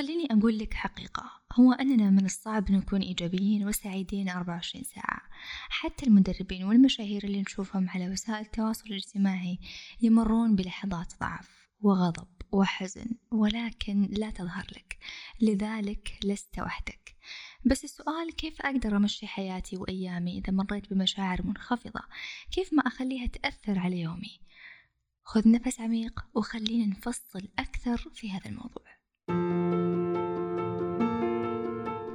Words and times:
خليني 0.00 0.26
أقول 0.30 0.58
لك 0.58 0.74
حقيقة. 0.74 1.30
هو 1.52 1.72
أننا 1.72 2.10
من 2.10 2.24
الصعب 2.24 2.70
نكون 2.70 3.00
إيجابيين 3.00 3.68
وسعيدين 3.68 4.28
24 4.28 4.84
ساعة. 4.84 5.20
حتى 5.68 6.06
المدربين 6.06 6.64
والمشاهير 6.64 7.24
اللي 7.24 7.40
نشوفهم 7.40 7.88
على 7.88 8.10
وسائل 8.10 8.40
التواصل 8.40 8.86
الاجتماعي 8.86 9.58
يمرون 10.02 10.56
بلحظات 10.56 11.12
ضعف 11.20 11.68
وغضب 11.80 12.28
وحزن 12.52 13.06
ولكن 13.30 14.08
لا 14.10 14.30
تظهر 14.30 14.66
لك. 14.76 14.98
لذلك 15.40 16.18
لست 16.24 16.58
وحدك. 16.58 17.16
بس 17.64 17.84
السؤال 17.84 18.36
كيف 18.36 18.62
أقدر 18.62 18.96
أمشي 18.96 19.26
حياتي 19.26 19.76
وأيامي 19.76 20.38
إذا 20.38 20.52
مريت 20.52 20.92
بمشاعر 20.92 21.46
منخفضة؟ 21.46 22.00
كيف 22.52 22.72
ما 22.72 22.82
أخليها 22.82 23.26
تأثر 23.26 23.78
على 23.78 24.00
يومي؟ 24.00 24.40
خذ 25.22 25.50
نفس 25.50 25.80
عميق 25.80 26.26
وخلينا 26.34 26.86
نفصل 26.86 27.48
أكثر 27.58 27.96
في 28.14 28.30
هذا 28.30 28.46
الموضوع. 28.46 28.99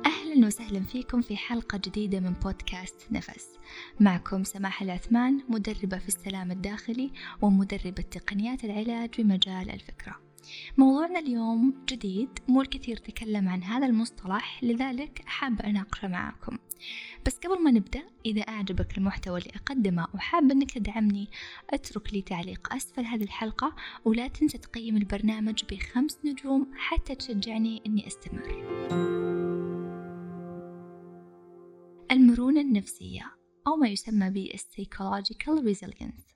أهلا 0.05 0.47
وسهلا 0.47 0.79
فيكم 0.79 1.21
في 1.21 1.37
حلقة 1.37 1.77
جديدة 1.85 2.19
من 2.19 2.33
بودكاست 2.33 2.95
نفس. 3.11 3.47
معكم 3.99 4.43
سماح 4.43 4.81
العثمان 4.81 5.41
مدربة 5.49 5.97
في 5.97 6.07
السلام 6.07 6.51
الداخلي 6.51 7.11
ومدربة 7.41 8.03
تقنيات 8.11 8.63
العلاج 8.63 9.21
بمجال 9.21 9.69
الفكرة. 9.69 10.15
موضوعنا 10.77 11.19
اليوم 11.19 11.73
جديد 11.89 12.29
مو 12.47 12.61
الكثير 12.61 12.97
تكلم 12.97 13.49
عن 13.49 13.63
هذا 13.63 13.85
المصطلح 13.85 14.63
لذلك 14.63 15.21
حابة 15.25 15.63
أناقشه 15.63 16.07
معاكم. 16.07 16.57
بس 17.25 17.37
قبل 17.37 17.63
ما 17.63 17.71
نبدأ 17.71 18.03
إذا 18.25 18.41
أعجبك 18.41 18.97
المحتوى 18.97 19.39
اللي 19.39 19.51
أقدمه 19.55 20.07
وحاب 20.13 20.51
أنك 20.51 20.71
تدعمني 20.71 21.29
أترك 21.69 22.13
لي 22.13 22.21
تعليق 22.21 22.73
أسفل 22.73 23.05
هذه 23.05 23.23
الحلقة 23.23 23.75
ولا 24.05 24.27
تنسى 24.27 24.57
تقيم 24.57 24.97
البرنامج 24.97 25.63
بخمس 25.71 26.19
نجوم 26.25 26.67
حتى 26.75 27.15
تشجعني 27.15 27.81
أني 27.85 28.07
أستمر. 28.07 29.24
المرونة 32.11 32.61
النفسية 32.61 33.31
أو 33.67 33.75
ما 33.75 33.87
يسمى 33.87 34.29
ب 34.29 34.57
Psychological 34.57 35.63
Resilience. 35.63 36.35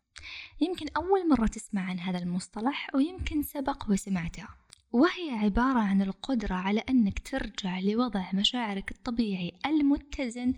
يمكن 0.61 0.85
أول 0.97 1.29
مرة 1.29 1.47
تسمع 1.47 1.81
عن 1.81 1.99
هذا 1.99 2.17
المصطلح 2.17 2.95
ويمكن 2.95 3.43
سبق 3.43 3.89
وسمعته. 3.89 4.47
وهي 4.91 5.31
عبارة 5.31 5.79
عن 5.79 6.01
القدرة 6.01 6.55
على 6.55 6.79
أنك 6.89 7.19
ترجع 7.19 7.79
لوضع 7.79 8.31
مشاعرك 8.33 8.91
الطبيعي 8.91 9.51
المتزن 9.65 10.53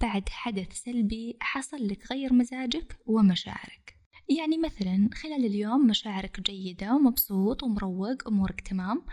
بعد 0.00 0.28
حدث 0.28 0.72
سلبي 0.72 1.36
حصل 1.40 1.88
لك 1.88 2.12
غير 2.12 2.32
مزاجك 2.32 2.98
ومشاعرك. 3.06 3.96
يعني 4.38 4.58
مثلا 4.58 5.08
خلال 5.14 5.44
اليوم 5.46 5.86
مشاعرك 5.86 6.40
جيدة 6.40 6.94
ومبسوط 6.94 7.62
ومروق 7.62 8.28
أمورك 8.28 8.60
تمام. 8.60 9.04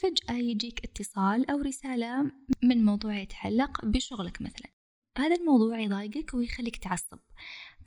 فجأة 0.00 0.36
يجيك 0.36 0.84
اتصال 0.84 1.50
أو 1.50 1.58
رسالة 1.58 2.32
من 2.62 2.84
موضوع 2.84 3.18
يتعلق 3.18 3.84
بشغلك 3.84 4.42
مثلا. 4.42 4.79
هذا 5.20 5.36
الموضوع 5.36 5.80
يضايقك 5.80 6.34
ويخليك 6.34 6.76
تعصب. 6.76 7.18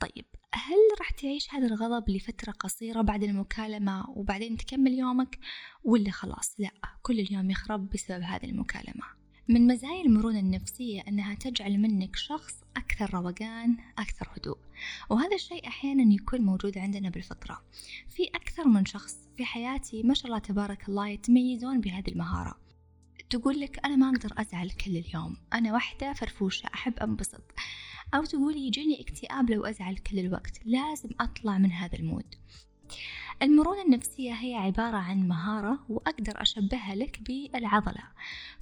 طيب 0.00 0.24
هل 0.54 0.98
راح 1.00 1.10
تعيش 1.10 1.54
هذا 1.54 1.66
الغضب 1.66 2.10
لفترة 2.10 2.52
قصيرة 2.52 3.02
بعد 3.02 3.22
المكالمة 3.22 4.10
وبعدين 4.10 4.56
تكمل 4.56 4.92
يومك 4.92 5.38
ولا 5.84 6.10
خلاص؟ 6.10 6.54
لا 6.58 6.70
كل 7.02 7.20
اليوم 7.20 7.50
يخرب 7.50 7.90
بسبب 7.90 8.22
هذه 8.22 8.44
المكالمة. 8.44 9.04
من 9.48 9.66
مزايا 9.66 10.04
المرونة 10.04 10.38
النفسية 10.38 11.00
أنها 11.08 11.34
تجعل 11.34 11.78
منك 11.78 12.16
شخص 12.16 12.54
أكثر 12.76 13.14
روقان 13.14 13.76
أكثر 13.98 14.28
هدوء. 14.36 14.58
وهذا 15.10 15.34
الشيء 15.34 15.68
أحيانا 15.68 16.14
يكون 16.14 16.40
موجود 16.40 16.78
عندنا 16.78 17.08
بالفطرة. 17.10 17.62
في 18.08 18.24
أكثر 18.34 18.68
من 18.68 18.84
شخص 18.84 19.16
في 19.36 19.44
حياتي 19.44 20.02
ما 20.02 20.14
شاء 20.14 20.26
الله 20.26 20.38
تبارك 20.38 20.88
الله 20.88 21.08
يتميزون 21.08 21.80
بهذه 21.80 22.08
المهارة. 22.08 22.63
تقول 23.30 23.60
لك 23.60 23.80
أنا 23.84 23.96
ما 23.96 24.08
أقدر 24.08 24.32
أزعل 24.38 24.70
كل 24.70 24.96
اليوم 24.96 25.36
أنا 25.52 25.72
واحدة 25.72 26.12
فرفوشة 26.12 26.66
أحب 26.74 26.98
أنبسط. 26.98 27.42
أو 28.14 28.24
تقول 28.24 28.56
يجيني 28.56 29.00
اكتئاب 29.00 29.50
لو 29.50 29.64
أزعل 29.64 29.96
كل 29.96 30.18
الوقت 30.18 30.60
لازم 30.64 31.08
أطلع 31.20 31.58
من 31.58 31.72
هذا 31.72 31.98
المود. 31.98 32.34
المرونة 33.42 33.82
النفسية 33.82 34.32
هي 34.32 34.54
عبارة 34.54 34.96
عن 34.96 35.28
مهارة 35.28 35.78
وأقدر 35.88 36.42
أشبهها 36.42 36.94
لك 36.94 37.20
بالعضلة 37.20 38.02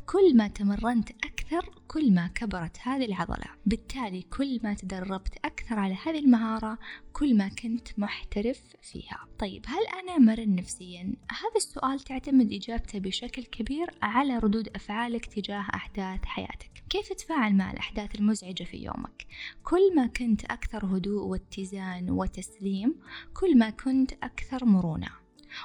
كل 0.06 0.36
ما 0.36 0.48
تمرنت 0.48 1.10
أكثر 1.10 1.70
كل 1.88 2.14
ما 2.14 2.26
كبرت 2.26 2.76
هذه 2.82 3.04
العضلة 3.04 3.46
بالتالي 3.66 4.22
كل 4.22 4.60
ما 4.62 4.74
تدربت 4.74 5.38
أكثر 5.44 5.78
على 5.78 5.96
هذه 6.04 6.18
المهارة 6.18 6.78
كل 7.12 7.36
ما 7.36 7.48
كنت 7.48 7.88
محترف 7.98 8.60
فيها 8.82 9.26
طيب 9.38 9.64
هل 9.68 10.00
أنا 10.00 10.18
مرن 10.18 10.54
نفسيا؟ 10.54 11.02
هذا 11.30 11.56
السؤال 11.56 12.00
تعتمد 12.00 12.52
إجابته 12.52 12.98
بشكل 12.98 13.42
كبير 13.42 13.90
على 14.02 14.38
ردود 14.38 14.68
أفعالك 14.68 15.26
تجاه 15.26 15.66
أحداث 15.74 16.24
حياتك 16.24 16.84
كيف 16.90 17.08
تتفاعل 17.08 17.54
مع 17.54 17.70
الأحداث 17.70 18.14
المزعجة 18.14 18.64
في 18.64 18.76
يومك؟ 18.76 19.26
كل 19.64 19.96
ما 19.96 20.06
كنت 20.06 20.44
أكثر 20.44 20.86
هدوء 20.86 21.24
واتزان 21.24 22.10
وتسليم 22.10 22.94
كل 23.34 23.58
ما 23.58 23.70
كنت 23.70 24.12
أكثر 24.12 24.61
مرونة. 24.64 25.08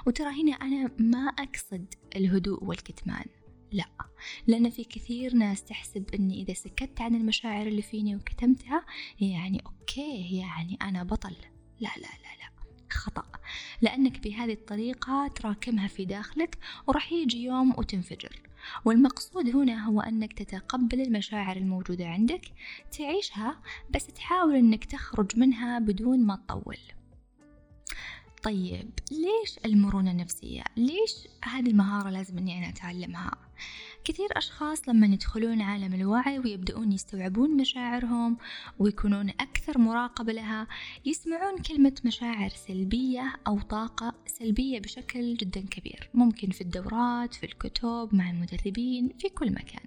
وترى 0.06 0.42
هنا 0.42 0.52
أنا 0.52 0.92
ما 1.00 1.28
أقصد 1.28 1.86
الهدوء 2.16 2.64
والكتمان 2.64 3.26
لا. 3.72 3.86
لأن 4.48 4.70
في 4.70 4.84
كثير 4.84 5.34
ناس 5.34 5.64
تحسب 5.64 6.06
أني 6.14 6.42
إذا 6.44 6.54
سكت 6.54 7.02
عن 7.02 7.16
المشاعر 7.16 7.68
اللي 7.68 7.82
فيني 7.82 8.16
وكتمتها 8.16 8.86
يعني 9.20 9.64
أوكي 9.66 10.38
يعني 10.38 10.78
أنا 10.82 11.04
بطل. 11.04 11.36
لا 11.80 11.90
لا 11.98 12.02
لا 12.02 12.38
لا. 12.40 12.48
خطأ. 12.92 13.26
لأنك 13.82 14.20
بهذه 14.20 14.54
الطريقة 14.54 15.28
تراكمها 15.28 15.88
في 15.88 16.06
داخلك 16.06 16.58
وراح 16.88 17.12
يجي 17.12 17.44
يوم 17.44 17.74
وتنفجر. 17.78 18.42
والمقصود 18.86 19.56
هنا 19.56 19.86
هو 19.86 20.02
أنك 20.02 20.34
تتقبل 20.34 21.02
المشاعر 21.02 21.58
الموجودة 21.58 22.08
عندك 22.08 22.42
تعيشها 22.98 23.62
بس 23.90 24.08
تحاول 24.08 24.56
أنك 24.56 24.86
تخرج 24.86 25.40
منها 25.40 25.80
بدون 25.80 26.26
ما 26.26 26.36
تطول. 26.36 26.78
طيب 28.48 28.90
ليش 29.12 29.60
المرونة 29.66 30.12
النفسية؟ 30.12 30.64
ليش 30.78 31.28
هذه 31.44 31.68
المهارة 31.70 32.10
لازم 32.10 32.38
أني 32.38 32.58
أنا 32.58 32.70
أتعلمها؟ 32.70 33.32
كثير 34.04 34.28
أشخاص 34.32 34.90
لما 34.90 35.08
يدخلون 35.08 35.62
عالم 35.62 35.94
الوعي 35.94 36.40
ويبدأون 36.40 36.92
يستوعبون 36.92 37.58
مشاعرهم 37.58 38.38
ويكونون 38.80 39.30
أكثر 39.30 39.78
مراقبة 39.78 40.34
لها 40.34 40.68
يسمعون 41.06 41.62
كلمة 41.62 41.94
مشاعر 42.06 42.50
سلبية 42.50 43.36
أو 43.48 43.60
طاقة 43.60 44.14
سلبية 44.26 44.80
بشكل 44.80 45.34
جدا 45.34 45.62
كبير 45.62 46.10
ممكن 46.14 46.50
في 46.50 46.62
الدورات 46.62 47.34
في 47.34 47.46
الكتب 47.46 48.10
مع 48.12 48.30
المدربين 48.30 49.10
في 49.20 49.30
كل 49.30 49.52
مكان 49.52 49.86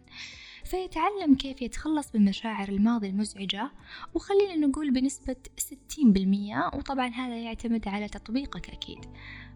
فيتعلم 0.70 1.34
كيف 1.34 1.62
يتخلص 1.62 2.14
من 2.14 2.25
مشاعر 2.25 2.69
الماضي 2.69 3.08
المزعجة 3.08 3.70
وخلينا 4.14 4.66
نقول 4.66 4.91
بنسبة 4.91 5.36
60% 5.60 6.75
وطبعا 6.75 7.08
هذا 7.08 7.36
يعتمد 7.36 7.88
على 7.88 8.08
تطبيقك 8.08 8.70
أكيد. 8.70 8.98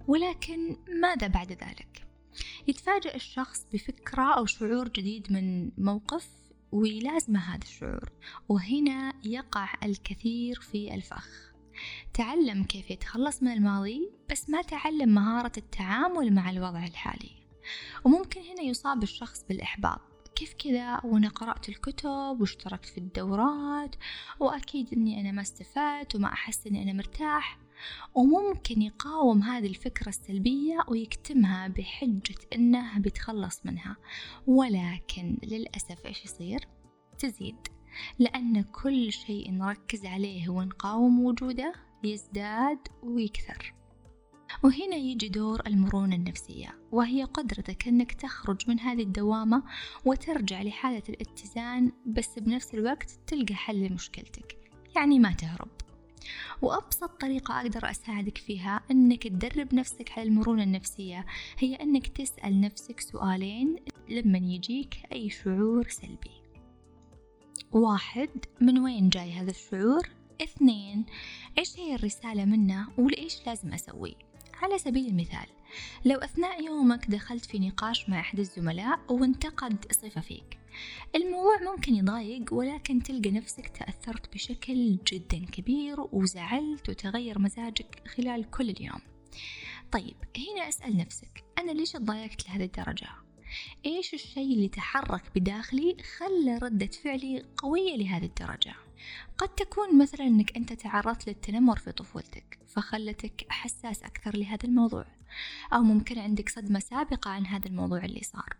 ولكن 0.06 0.76
ماذا 1.00 1.26
بعد 1.26 1.52
ذلك؟ 1.52 2.06
يتفاجأ 2.68 3.14
الشخص 3.14 3.66
بفكرة 3.72 4.34
أو 4.34 4.46
شعور 4.46 4.88
جديد 4.88 5.32
من 5.32 5.70
موقف 5.78 6.28
ويلازمه 6.72 7.40
هذا 7.40 7.62
الشعور 7.62 8.12
وهنا 8.48 9.12
يقع 9.24 9.68
الكثير 9.82 10.60
في 10.60 10.94
الفخ. 10.94 11.52
تعلم 12.14 12.64
كيف 12.64 12.90
يتخلص 12.90 13.42
من 13.42 13.52
الماضي 13.52 14.10
بس 14.30 14.50
ما 14.50 14.62
تعلم 14.62 15.08
مهارة 15.08 15.52
التعامل 15.56 16.34
مع 16.34 16.50
الوضع 16.50 16.84
الحالي. 16.84 17.30
وممكن 18.04 18.40
هنا 18.40 18.62
يصاب 18.62 19.02
الشخص 19.02 19.44
بالإحباط. 19.48 20.13
كيف 20.36 20.54
كذا؟ 20.54 21.00
وأنا 21.04 21.28
قرأت 21.28 21.68
الكتب 21.68 22.36
واشتركت 22.40 22.86
في 22.86 22.98
الدورات 22.98 23.96
وأكيد 24.40 24.92
أني 24.92 25.20
أنا 25.20 25.32
ما 25.32 25.42
استفدت 25.42 26.14
وما 26.14 26.32
أحس 26.32 26.66
أني 26.66 26.82
أنا 26.82 26.92
مرتاح. 26.92 27.58
وممكن 28.14 28.82
يقاوم 28.82 29.42
هذه 29.42 29.66
الفكرة 29.66 30.08
السلبية 30.08 30.78
ويكتمها 30.88 31.68
بحجة 31.68 32.34
أنه 32.54 32.98
بيتخلص 32.98 33.66
منها. 33.66 33.96
ولكن 34.46 35.38
للأسف 35.42 36.06
إيش 36.06 36.24
يصير؟ 36.24 36.68
تزيد. 37.18 37.68
لأن 38.18 38.62
كل 38.62 39.12
شيء 39.12 39.50
نركز 39.50 40.06
عليه 40.06 40.48
ونقاوم 40.48 41.24
وجوده 41.24 41.74
يزداد 42.04 42.78
ويكثر. 43.02 43.74
وهنا 44.62 44.96
يجي 44.96 45.28
دور 45.28 45.62
المرونة 45.66 46.16
النفسية 46.16 46.78
وهي 46.92 47.24
قدرتك 47.24 47.88
أنك 47.88 48.12
تخرج 48.12 48.68
من 48.68 48.80
هذه 48.80 49.02
الدوامة 49.02 49.62
وترجع 50.04 50.62
لحالة 50.62 51.02
الاتزان 51.08 51.92
بس 52.06 52.38
بنفس 52.38 52.74
الوقت 52.74 53.10
تلقى 53.26 53.54
حل 53.54 53.84
لمشكلتك 53.84 54.56
يعني 54.96 55.18
ما 55.18 55.32
تهرب. 55.32 55.68
وأبسط 56.62 57.20
طريقة 57.20 57.60
أقدر 57.60 57.90
أساعدك 57.90 58.38
فيها 58.38 58.80
أنك 58.90 59.22
تدرب 59.22 59.74
نفسك 59.74 60.12
على 60.12 60.28
المرونة 60.28 60.62
النفسية 60.62 61.26
هي 61.58 61.74
أنك 61.74 62.06
تسأل 62.06 62.60
نفسك 62.60 63.00
سؤالين 63.00 63.76
لما 64.08 64.38
يجيك 64.38 64.94
أي 65.12 65.30
شعور 65.30 65.88
سلبي. 65.88 66.30
واحد 67.72 68.30
من 68.60 68.78
وين 68.78 69.08
جاي 69.08 69.32
هذا 69.32 69.50
الشعور؟ 69.50 70.08
اثنين 70.42 71.04
إيش 71.58 71.78
هي 71.78 71.94
الرسالة 71.94 72.44
منه؟ 72.44 72.88
ولإيش 72.98 73.46
لازم 73.46 73.72
أسوي؟ 73.72 74.16
على 74.62 74.78
سبيل 74.78 75.06
المثال 75.06 75.46
لو 76.04 76.18
أثناء 76.18 76.64
يومك 76.64 77.10
دخلت 77.10 77.44
في 77.44 77.58
نقاش 77.58 78.08
مع 78.08 78.20
أحد 78.20 78.38
الزملاء 78.38 79.00
وانتقد 79.08 79.92
صفة 79.92 80.20
فيك 80.20 80.58
الموضوع 81.14 81.72
ممكن 81.72 81.94
يضايق 81.94 82.54
ولكن 82.54 83.02
تلقى 83.02 83.30
نفسك 83.30 83.68
تأثرت 83.68 84.34
بشكل 84.34 84.98
جدا 85.06 85.46
كبير 85.52 86.00
وزعلت 86.12 86.88
وتغير 86.88 87.38
مزاجك 87.38 88.02
خلال 88.08 88.50
كل 88.50 88.70
اليوم 88.70 89.00
طيب 89.92 90.16
هنا 90.36 90.68
أسأل 90.68 90.96
نفسك 90.96 91.44
أنا 91.58 91.70
ليش 91.70 91.92
تضايقت 91.92 92.48
لهذه 92.48 92.64
الدرجة؟ 92.64 93.08
إيش 93.86 94.14
الشيء 94.14 94.54
اللي 94.54 94.68
تحرك 94.68 95.22
بداخلي 95.34 95.96
خلى 96.18 96.58
ردة 96.58 96.86
فعلي 96.86 97.44
قوية 97.56 97.96
لهذه 97.96 98.24
الدرجة؟ 98.24 98.74
قد 99.38 99.48
تكون 99.48 99.98
مثلا 99.98 100.26
أنك 100.26 100.56
أنت 100.56 100.72
تعرضت 100.72 101.26
للتنمر 101.28 101.76
في 101.76 101.92
طفولتك 101.92 102.58
فخلتك 102.66 103.46
حساس 103.48 104.02
أكثر 104.02 104.36
لهذا 104.36 104.64
الموضوع 104.64 105.06
أو 105.72 105.82
ممكن 105.82 106.18
عندك 106.18 106.48
صدمة 106.48 106.78
سابقة 106.78 107.30
عن 107.30 107.46
هذا 107.46 107.66
الموضوع 107.68 108.04
اللي 108.04 108.22
صار. 108.22 108.56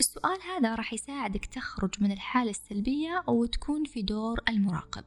السؤال 0.00 0.38
هذا 0.42 0.74
راح 0.74 0.92
يساعدك 0.92 1.46
تخرج 1.46 1.90
من 2.00 2.12
الحالة 2.12 2.50
السلبية 2.50 3.24
وتكون 3.26 3.84
في 3.84 4.02
دور 4.02 4.40
المراقب 4.48 5.04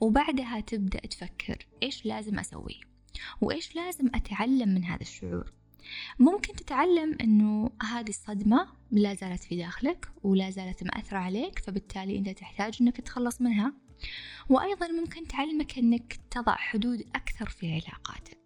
وبعدها 0.00 0.60
تبدأ 0.60 1.00
تفكر 1.00 1.66
إيش 1.82 2.06
لازم 2.06 2.38
أسوي 2.38 2.80
وإيش 3.40 3.76
لازم 3.76 4.06
أتعلم 4.14 4.68
من 4.68 4.84
هذا 4.84 5.02
الشعور. 5.02 5.52
ممكن 6.18 6.52
تتعلم 6.52 7.16
أنه 7.20 7.70
هذه 7.82 8.08
الصدمة 8.08 8.68
لا 8.90 9.14
زالت 9.14 9.44
في 9.44 9.56
داخلك 9.56 10.08
ولا 10.22 10.50
زالت 10.50 10.82
مأثرة 10.84 11.18
عليك 11.18 11.58
فبالتالي 11.58 12.18
أنت 12.18 12.28
تحتاج 12.28 12.78
أنك 12.80 12.96
تتخلص 12.96 13.40
منها. 13.40 13.72
وأيضا 14.48 14.88
ممكن 14.88 15.26
تعلمك 15.26 15.78
أنك 15.78 16.18
تضع 16.30 16.56
حدود 16.56 17.00
أكثر 17.14 17.48
في 17.48 17.72
علاقاتك 17.72 18.38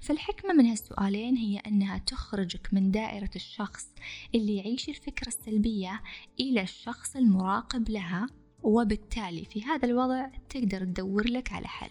فالحكمة 0.00 0.52
من 0.52 0.66
هالسؤالين 0.66 1.36
هي 1.36 1.58
أنها 1.58 1.98
تخرجك 1.98 2.68
من 2.72 2.90
دائرة 2.90 3.30
الشخص 3.36 3.86
اللي 4.34 4.56
يعيش 4.56 4.88
الفكرة 4.88 5.28
السلبية 5.28 6.02
إلى 6.40 6.62
الشخص 6.62 7.16
المراقب 7.16 7.88
لها 7.88 8.26
وبالتالي 8.62 9.44
في 9.44 9.62
هذا 9.62 9.88
الوضع 9.88 10.26
تقدر 10.48 10.84
تدور 10.84 11.28
لك 11.28 11.52
على 11.52 11.68
حل 11.68 11.90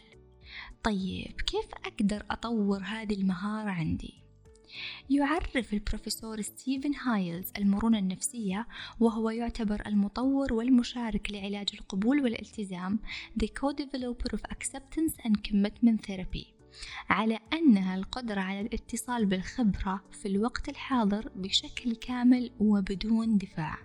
طيب 0.84 1.42
كيف 1.42 1.66
أقدر 1.86 2.26
أطور 2.32 2.82
هذه 2.84 3.14
المهارة 3.14 3.70
عندي؟ 3.70 4.23
يعرف 5.10 5.74
البروفيسور 5.74 6.42
ستيفن 6.42 6.96
هايز 6.96 7.52
المرونة 7.58 8.00
النفسية 8.00 8.68
وهو 9.00 9.30
يعتبر 9.30 9.82
المطور 9.88 10.54
والمشارك 10.54 11.32
لعلاج 11.32 11.70
القبول 11.74 12.22
والالتزام 12.22 13.00
The 13.44 13.48
Co-Developer 13.48 14.38
of 14.38 14.42
Acceptance 14.52 15.26
and 15.26 15.36
Commitment 15.50 16.08
Therapy. 16.08 16.54
على 17.10 17.40
أنها 17.54 17.96
القدرة 17.96 18.42
على 18.42 18.62
الاتصال 18.62 19.26
بالخبرة 19.26 20.04
في 20.12 20.28
الوقت 20.28 20.70
الحاضر 20.70 21.30
بشكل 21.36 21.96
كامل 21.96 22.52
وبدون 22.60 23.38
دفاع. 23.38 23.78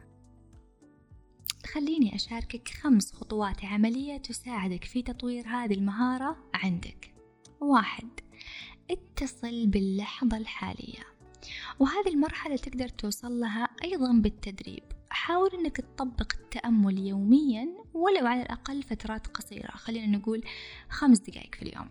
خليني 1.75 2.15
أشاركك 2.15 2.69
خمس 2.69 3.13
خطوات 3.13 3.65
عملية 3.65 4.17
تساعدك 4.17 4.85
في 4.85 5.03
تطوير 5.03 5.47
هذه 5.47 5.75
المهارة 5.75 6.37
عندك. 6.55 7.15
واحد 7.61 8.09
اتصل 8.91 9.67
باللحظة 9.67 10.37
الحالية. 10.37 11.07
وهذه 11.79 12.09
المرحلة 12.09 12.57
تقدر 12.57 12.89
توصل 12.89 13.41
لها 13.41 13.69
أيضا 13.85 14.13
بالتدريب. 14.13 14.83
حاول 15.11 15.51
أنك 15.55 15.77
تطبق 15.77 16.33
التأمل 16.41 16.99
يوميا 16.99 17.69
ولو 17.95 18.27
على 18.27 18.43
الأقل 18.43 18.83
فترات 18.83 19.27
قصيرة. 19.27 19.71
خلينا 19.71 20.19
نقول 20.19 20.45
خمس 20.89 21.19
دقائق 21.19 21.55
في 21.55 21.63
اليوم. 21.63 21.91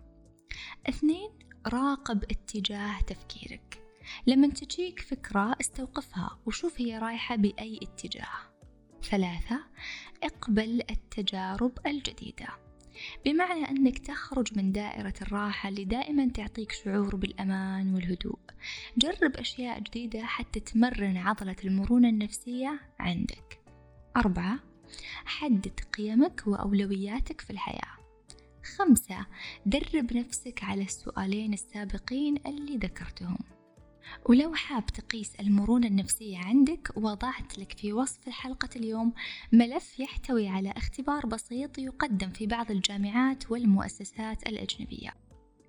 اثنين 0.89 1.29
راقب 1.67 2.23
اتجاه 2.23 3.01
تفكيرك. 3.01 3.83
لما 4.27 4.47
تجيك 4.47 4.99
فكرة 4.99 5.55
استوقفها 5.61 6.39
وشوف 6.45 6.81
هي 6.81 6.97
رايحة 6.97 7.35
بأي 7.35 7.79
اتجاه. 7.83 8.37
ثلاثة 9.03 9.59
اقبل 10.23 10.81
التجارب 10.89 11.79
الجديدة. 11.85 12.66
بمعنى 13.25 13.69
أنك 13.69 13.99
تخرج 13.99 14.57
من 14.57 14.71
دائرة 14.71 15.13
الراحة 15.21 15.69
اللي 15.69 15.85
دائما 15.85 16.29
تعطيك 16.29 16.71
شعور 16.71 17.15
بالأمان 17.15 17.93
والهدوء. 17.93 18.39
جرب 18.97 19.35
أشياء 19.35 19.79
جديدة 19.79 20.25
حتى 20.25 20.59
تمرن 20.59 21.17
عضلة 21.17 21.55
المرونة 21.65 22.09
النفسية 22.09 22.79
عندك. 22.99 23.59
أربعة 24.17 24.59
حدد 25.25 25.79
قيمك 25.97 26.43
وأولوياتك 26.47 27.41
في 27.41 27.49
الحياة. 27.49 27.97
خمسة 28.77 29.25
درب 29.65 30.13
نفسك 30.13 30.63
على 30.63 30.83
السؤالين 30.83 31.53
السابقين 31.53 32.37
اللي 32.45 32.77
ذكرتهم. 32.77 33.56
ولو 34.29 34.53
حاب 34.53 34.85
تقيس 34.85 35.35
المرونة 35.35 35.87
النفسية 35.87 36.37
عندك 36.37 36.91
وضعت 36.95 37.59
لك 37.59 37.77
في 37.77 37.93
وصف 37.93 38.29
حلقة 38.29 38.69
اليوم 38.75 39.13
ملف 39.51 39.99
يحتوي 39.99 40.47
على 40.47 40.71
اختبار 40.71 41.25
بسيط 41.25 41.77
يقدم 41.77 42.29
في 42.29 42.47
بعض 42.47 42.71
الجامعات 42.71 43.51
والمؤسسات 43.51 44.47
الأجنبية. 44.47 45.13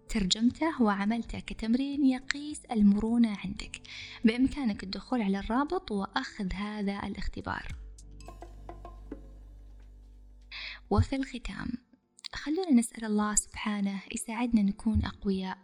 ترجمته 0.08 0.82
وعملته 0.82 1.38
كتمرين 1.38 2.06
يقيس 2.06 2.64
المرونة 2.64 3.36
عندك. 3.44 3.80
بإمكانك 4.24 4.82
الدخول 4.82 5.22
على 5.22 5.38
الرابط 5.38 5.92
وأخذ 5.92 6.52
هذا 6.52 7.00
الاختبار. 7.06 7.76
وفي 10.90 11.16
الختام 11.16 11.68
خلونا 12.32 12.72
نسأل 12.72 13.04
الله 13.04 13.34
سبحانه 13.34 14.00
يساعدنا 14.14 14.62
نكون 14.62 15.04
أقوياء 15.04 15.58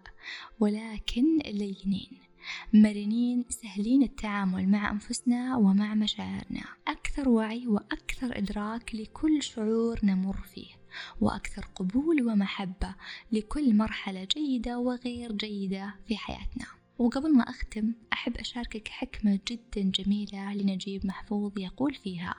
ولكن 0.61 1.39
لينين. 1.39 2.11
مرنين 2.73 3.45
سهلين 3.49 4.03
التعامل 4.03 4.69
مع 4.69 4.91
أنفسنا 4.91 5.57
ومع 5.57 5.95
مشاعرنا. 5.95 6.65
أكثر 6.89 7.29
وعي 7.29 7.67
وأكثر 7.67 8.39
إدراك 8.39 8.95
لكل 8.95 9.43
شعور 9.43 10.01
نمر 10.03 10.37
فيه 10.37 10.71
وأكثر 11.21 11.65
قبول 11.75 12.23
ومحبة 12.23 12.95
لكل 13.33 13.77
مرحلة 13.77 14.25
جيدة 14.25 14.79
وغير 14.79 15.33
جيدة 15.33 15.95
في 16.09 16.17
حياتنا. 16.17 16.67
وقبل 16.99 17.37
ما 17.37 17.43
أختم 17.43 17.93
أحب 18.13 18.37
أشاركك 18.37 18.89
حكمة 18.89 19.41
جدا 19.49 19.91
جميلة 19.91 20.55
لنجيب 20.55 21.07
محفوظ 21.07 21.59
يقول 21.59 21.95
فيها 21.95 22.35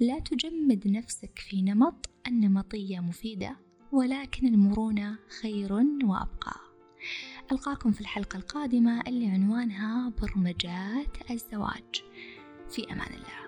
لا 0.00 0.18
تجمد 0.18 0.88
نفسك 0.88 1.38
في 1.38 1.62
نمط 1.62 2.10
النمطية 2.26 3.00
مفيدة 3.00 3.56
ولكن 3.92 4.46
المرونة 4.46 5.18
خير 5.42 5.72
وأبقى. 6.04 6.60
ألقاكم 7.52 7.92
في 7.92 8.00
الحلقة 8.00 8.36
القادمة 8.36 9.00
اللي 9.00 9.26
عنوانها 9.26 10.12
برمجات 10.22 11.30
الزواج. 11.30 12.02
في 12.70 12.92
أمان 12.92 13.12
الله. 13.14 13.43